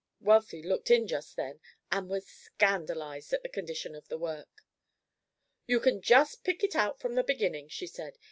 Wealthy 0.19 0.63
looked 0.63 0.89
in 0.89 1.05
just 1.07 1.35
then, 1.35 1.59
and 1.91 2.09
was 2.09 2.25
scandalized 2.27 3.33
at 3.33 3.43
the 3.43 3.49
condition 3.49 3.93
of 3.93 4.07
the 4.07 4.17
work. 4.17 4.63
"You 5.67 5.79
can 5.79 6.01
just 6.01 6.43
pick 6.43 6.63
it 6.63 6.75
out 6.75 6.99
from 6.99 7.13
the 7.13 7.23
beginning," 7.23 7.67
she 7.69 7.85
said. 7.85 8.17